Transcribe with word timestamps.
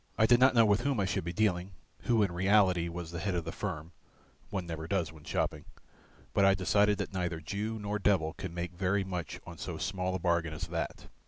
I 0.17 0.25
did 0.25 0.39
not 0.39 0.55
know 0.55 0.65
with 0.65 0.81
whom 0.81 0.99
I 0.99 1.05
should 1.05 1.23
be 1.23 1.31
dealing, 1.31 1.73
who 2.05 2.23
in 2.23 2.31
reality 2.31 2.89
was 2.89 3.11
the 3.11 3.19
head 3.19 3.35
of 3.35 3.45
the 3.45 3.51
firm 3.51 3.91
(one 4.49 4.65
never 4.65 4.87
does 4.87 5.13
when 5.13 5.23
shopping) 5.25 5.63
but 6.33 6.43
I 6.43 6.55
decided 6.55 6.97
that 6.97 7.13
neither 7.13 7.39
Jew 7.39 7.77
nor 7.77 7.99
Devil 7.99 8.33
could 8.33 8.51
make 8.51 8.73
very 8.73 9.03
much 9.03 9.39
on 9.45 9.59
so 9.59 9.77
small 9.77 10.15
a 10.15 10.19
bargain 10.19 10.53
as 10.55 10.65
that. 10.69 11.07